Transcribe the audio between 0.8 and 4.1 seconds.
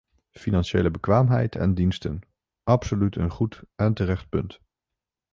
bekwaamheid en diensten- absoluut een goed en